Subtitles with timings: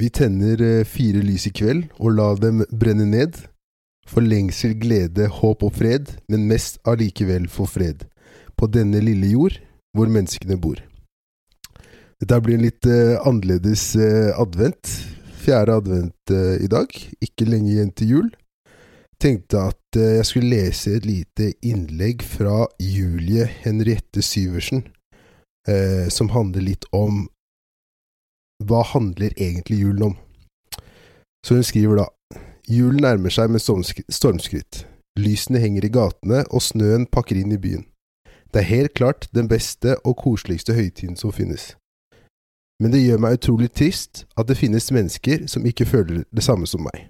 [0.00, 3.36] Vi tenner eh, fire lys i kveld og la dem brenne ned.
[4.08, 8.06] For lengsel, glede, håp og fred, men mest allikevel for fred.
[8.56, 9.58] På denne lille jord,
[9.92, 10.80] hvor menneskene bor.
[12.20, 14.88] Dette blir en litt uh, annerledes uh, advent.
[15.44, 16.96] Fjerde advent uh, i dag.
[17.20, 18.30] Ikke lenge igjen til jul.
[19.20, 24.86] Tenkte at jeg skulle lese et lite innlegg fra Julie Henriette Syversen,
[26.08, 27.26] som handler litt om
[28.60, 30.16] hva handler egentlig julen om?
[31.46, 32.08] Så hun skriver da
[32.70, 34.84] Julen nærmer seg med stormskritt.
[35.18, 37.82] Lysene henger i gatene, og snøen pakker inn i byen.
[38.52, 41.72] Det er helt klart den beste og koseligste høytiden som finnes.
[42.80, 46.68] Men det gjør meg utrolig trist at det finnes mennesker som ikke føler det samme
[46.70, 47.08] som meg.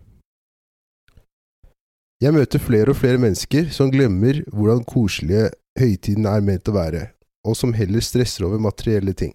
[2.20, 7.04] Jeg møter flere og flere mennesker som glemmer hvordan koselige høytiden er ment å være,
[7.44, 9.32] og som heller stresser over materielle ting.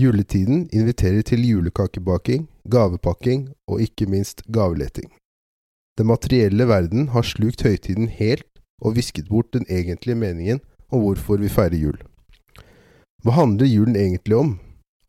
[0.00, 5.10] Juletiden inviterer til julekakebaking, gavepakking og ikke minst gaveleting.
[5.98, 8.46] Den materielle verden har slukt høytiden helt
[8.80, 11.98] og visket bort den egentlige meningen om hvorfor vi feirer jul.
[13.22, 14.54] Hva handler julen egentlig om?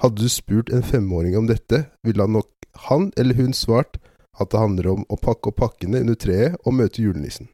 [0.03, 2.51] Hadde du spurt en femåring om dette, ville han nok
[2.89, 3.95] han eller hun svart
[4.39, 7.47] at det handler om å pakke opp pakkene under treet og møte julenissen.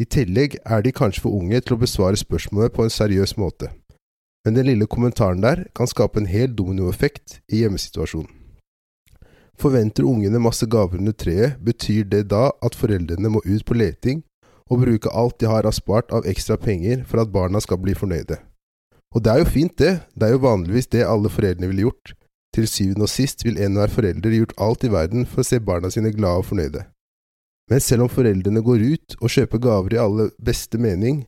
[0.00, 3.68] I tillegg er de kanskje for unge til å besvare spørsmålet på en seriøs måte
[4.44, 8.30] men den lille kommentaren der kan skape en hel dominoeffekt i hjemmesituasjonen.
[9.60, 14.22] Forventer ungene masse gaver under treet, betyr det da at foreldrene må ut på leting
[14.72, 17.94] og bruke alt de har av spart av ekstra penger for at barna skal bli
[17.94, 18.40] fornøyde.
[19.12, 22.14] Og det er jo fint, det, det er jo vanligvis det alle foreldrene ville gjort.
[22.56, 25.92] Til syvende og sist vil enhver forelder gjort alt i verden for å se barna
[25.92, 26.86] sine glade og fornøyde.
[27.70, 31.22] Men selv om foreldrene går ut og kjøper gaver i aller beste mening,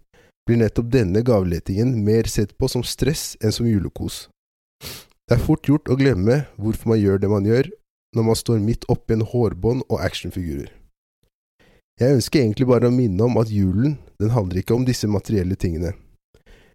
[0.45, 4.29] blir nettopp denne gavelettingen mer sett på som stress enn som julekos.
[5.25, 7.71] Det er fort gjort å glemme hvorfor man gjør det man gjør,
[8.15, 10.69] når man står midt oppi en hårbånd og actionfigurer.
[12.01, 15.57] Jeg ønsker egentlig bare å minne om at julen, den handler ikke om disse materielle
[15.57, 15.95] tingene.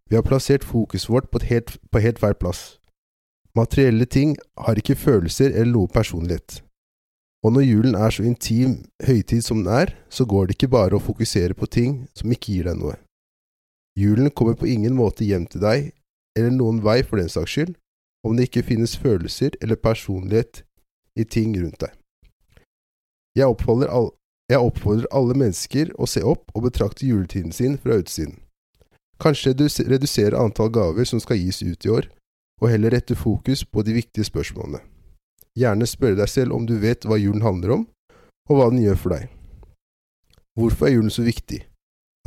[0.09, 2.79] Vi har plassert fokuset vårt på, helt, på helt feil plass.
[3.57, 6.61] Materielle ting har ikke følelser eller noe personlighet.
[7.45, 10.97] Og når julen er så intim høytid som den er, så går det ikke bare
[10.97, 12.97] å fokusere på ting som ikke gir deg noe.
[13.97, 15.91] Julen kommer på ingen måte hjem til deg,
[16.37, 17.73] eller noen vei for den saks skyld,
[18.23, 20.63] om det ikke finnes følelser eller personlighet
[21.19, 21.95] i ting rundt deg.
[23.37, 24.11] Jeg oppfordrer, all,
[24.51, 28.37] jeg oppfordrer alle mennesker å se opp og betrakte juletiden sin fra utsiden.
[29.19, 32.07] Kanskje du redusere antall gaver som skal gis ut i år,
[32.59, 34.81] og heller rette fokus på de viktige spørsmålene.
[35.59, 37.87] Gjerne spørre deg selv om du vet hva julen handler om,
[38.49, 39.27] og hva den gjør for deg.
[40.59, 41.61] Hvorfor er julen så viktig?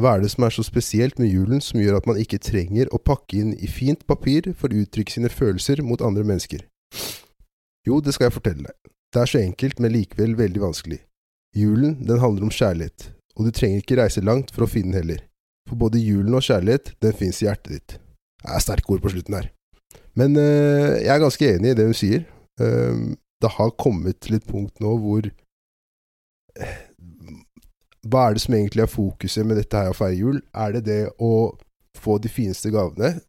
[0.01, 2.89] Hva er det som er så spesielt med julen som gjør at man ikke trenger
[2.95, 6.65] å pakke inn i fint papir for å uttrykke sine følelser mot andre mennesker?
[7.87, 8.93] Jo, det skal jeg fortelle deg.
[9.13, 11.03] Det er så enkelt, men likevel veldig vanskelig.
[11.59, 15.03] Julen, den handler om kjærlighet, og du trenger ikke reise langt for å finne den
[15.03, 15.25] heller.
[15.69, 17.99] For både julen og kjærlighet, den fins i hjertet ditt.
[18.43, 19.51] Det er sterke ord på slutten her.
[20.17, 22.25] Men øh, jeg er ganske enig i det hun sier.
[22.61, 26.81] Uh, det har kommet til et punkt nå hvor eh,
[28.11, 30.41] hva er det som egentlig er fokuset med dette her å feire jul?
[30.59, 31.53] Er det det å
[31.99, 33.21] få de fineste gavene?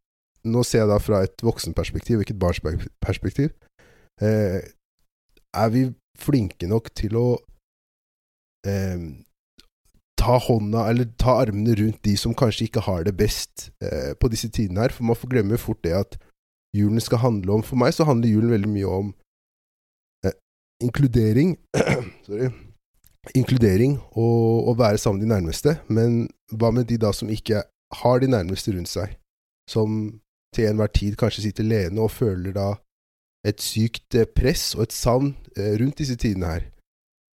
[0.44, 3.54] Nå ser jeg da fra et voksenperspektiv, ikke et barnsperspektiv.
[4.22, 4.60] Eh,
[5.54, 5.86] er vi
[6.20, 7.28] flinke nok til å
[8.68, 9.06] eh,
[10.20, 14.32] ta hånda, eller ta armene rundt de som kanskje ikke har det best eh, på
[14.34, 14.96] disse tidene her?
[14.96, 16.18] For man får glemme fort det at
[16.74, 19.16] julen skal handle om For meg så handler julen veldig mye om
[20.26, 20.38] eh,
[20.82, 21.60] inkludering.
[22.26, 22.50] Sorry
[23.32, 27.64] inkludering og å være sammen med de nærmeste, men hva med de da som ikke
[28.04, 29.16] har de nærmeste rundt seg,
[29.70, 30.20] som
[30.54, 32.74] til enhver tid kanskje sitter alene og føler da
[33.48, 36.68] et sykt eh, press og et savn eh, rundt disse tidene her?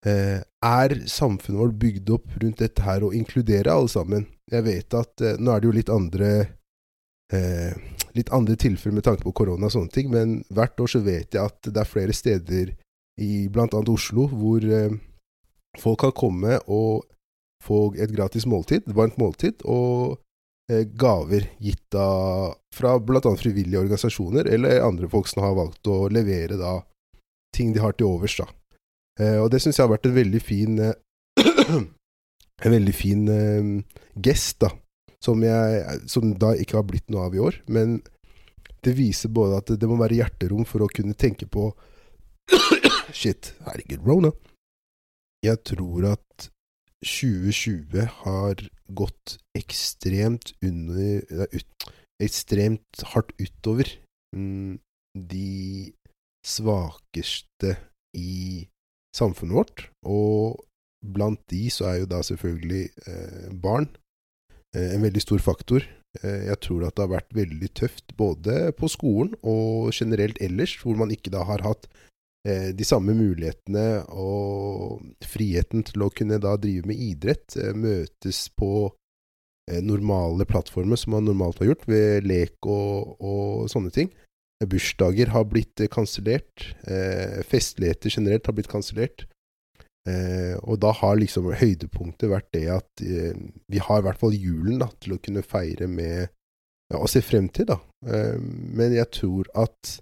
[0.07, 4.29] Eh, er samfunnet vårt bygd opp rundt dette her å inkludere alle sammen?
[4.49, 6.31] Jeg vet at nå er det jo litt andre
[8.17, 11.37] litt andre tilfeller med tanke på korona og sånne ting, men hvert år så vet
[11.37, 12.71] jeg at det er flere steder
[13.21, 14.65] i annet Oslo hvor
[15.77, 17.05] Folk kan komme og
[17.65, 20.19] få et gratis måltid, varmt måltid, og
[20.71, 23.35] eh, gaver gitt av fra bl.a.
[23.37, 26.79] frivillige organisasjoner, eller andre folk som har valgt å levere da
[27.55, 28.39] ting de har til overs.
[28.39, 28.49] da.
[29.21, 30.95] Eh, og det syns jeg har vært en veldig fin eh,
[32.65, 33.27] en veldig fin
[34.17, 34.73] gest, da.
[35.19, 37.57] Som, jeg, som da ikke har blitt noe av i år.
[37.67, 37.97] Men
[38.87, 41.73] det viser både at det må være hjerterom for å kunne tenke på
[43.19, 44.31] Shit, herregud, Rona
[45.45, 46.49] jeg tror at
[47.05, 51.47] 2020 har gått ekstremt under
[52.19, 53.87] Ekstremt hardt utover
[54.35, 54.81] mm,
[55.15, 55.93] de
[56.43, 57.77] svakeste
[58.19, 58.67] i
[59.15, 59.85] samfunnet vårt.
[60.03, 60.59] Og
[60.99, 63.87] blant de så er jo da selvfølgelig eh, barn
[64.75, 65.87] eh, en veldig stor faktor.
[66.23, 70.75] Eh, jeg tror at det har vært veldig tøft både på skolen og generelt ellers,
[70.83, 71.87] hvor man ikke da har hatt
[72.47, 78.89] de samme mulighetene og friheten til å kunne da drive med idrett, eh, møtes på
[79.85, 84.09] normale plattformer som man normalt har gjort, ved lek og, og sånne ting.
[84.65, 86.71] Bursdager har blitt kansellert.
[86.89, 89.27] Eh, festligheter generelt har blitt kansellert.
[90.09, 93.37] Eh, og da har liksom høydepunktet vært det at eh,
[93.69, 96.35] vi har i hvert fall julen da, til å kunne feire med
[96.97, 97.77] Og se frem til, da.
[98.09, 99.99] Eh, men jeg tror at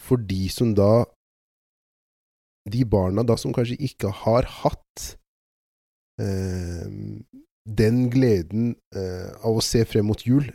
[0.00, 1.02] for de som da
[2.68, 5.04] De barna da som kanskje ikke har hatt
[6.20, 6.88] eh,
[7.64, 10.50] den gleden eh, av å se frem mot jul,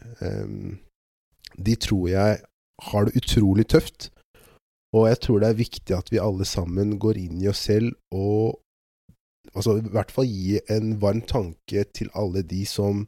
[1.55, 2.43] de tror jeg
[2.89, 4.09] har det utrolig tøft.
[4.95, 7.95] Og jeg tror det er viktig at vi alle sammen går inn i oss selv
[8.15, 8.59] og
[9.53, 13.03] altså, i hvert fall gi en varm tanke til alle de som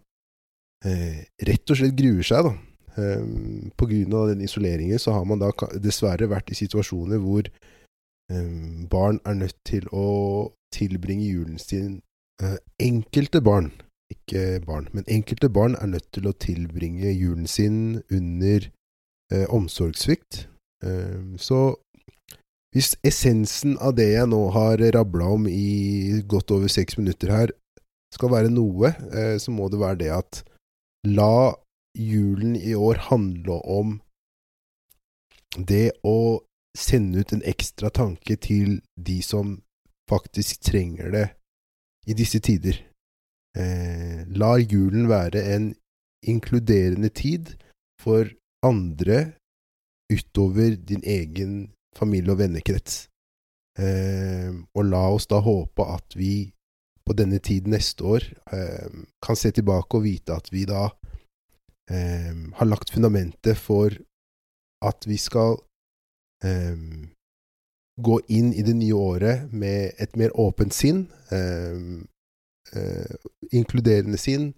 [0.86, 2.50] eh, rett og slett gruer seg.
[2.50, 2.56] da.
[2.98, 7.46] Um, på grunn av den isoleringen så har man da dessverre vært i situasjoner hvor
[8.92, 10.08] barn er nødt til å
[10.76, 12.02] tilbringe julen sin
[12.44, 13.72] uh, Enkelte barn,
[14.12, 18.68] ikke barn, men enkelte barn er nødt til å tilbringe julen sin under
[19.34, 20.50] uh, omsorgssvikt.
[20.84, 21.78] Um, så
[22.76, 27.54] hvis essensen av det jeg nå har rabla om i godt over seks minutter her,
[28.14, 30.42] skal være noe, eh, så må det være det at
[31.08, 31.56] la
[31.98, 33.96] julen i år handle om
[35.58, 36.44] det å
[36.78, 39.58] sende ut en ekstra tanke til de som
[40.10, 41.26] faktisk trenger det
[42.08, 42.78] i disse tider.
[43.58, 45.72] Eh, la julen være en
[46.28, 47.56] inkluderende tid
[48.02, 48.30] for
[48.66, 49.34] andre
[50.14, 53.08] utover din egen familie- og vennekrets.
[53.80, 56.50] Eh, og la oss da håpe at vi
[57.08, 58.90] på denne tid neste år eh,
[59.24, 60.90] kan se tilbake og vite at vi da
[61.92, 63.94] eh, har lagt fundamentet for
[64.84, 65.60] at vi skal
[66.46, 66.76] eh,
[67.98, 71.78] gå inn i det nye året med et mer åpent sinn, eh,
[72.74, 73.16] eh,
[73.52, 74.54] inkluderende sinn,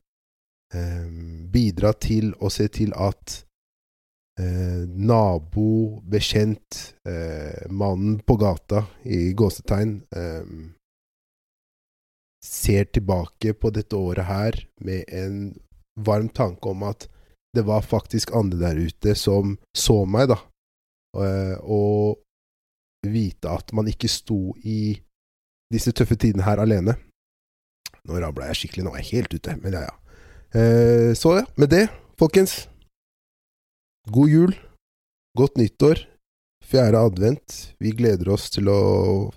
[1.50, 3.40] bidra til å se til at
[4.40, 10.46] eh, nabo, bekjent, eh, mannen på gata, i gåsetegn, eh,
[12.46, 15.40] ser tilbake på dette året her med en
[16.00, 17.10] varm tanke om at
[17.56, 20.38] det var faktisk andre der ute som så meg, da,
[21.16, 22.20] og
[23.08, 25.00] vite at man ikke sto i
[25.74, 26.98] disse tøffe tidene her alene.
[28.08, 29.96] Nå rabla jeg skikkelig, nå er jeg helt ute, men ja, ja.
[30.50, 31.84] Eh, så ja, med det,
[32.18, 32.64] folkens
[34.10, 34.56] God jul,
[35.38, 36.02] godt nyttår,
[36.66, 37.58] fjerde advent.
[37.78, 38.80] Vi gleder oss til å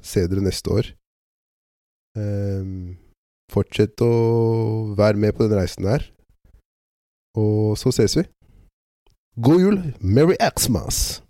[0.00, 0.88] se dere neste år.
[2.16, 2.96] Um,
[3.52, 6.06] fortsett å være med på den reisen her.
[7.36, 8.24] Og så ses vi.
[9.40, 9.78] God jul!
[10.00, 11.21] Merry Xmas!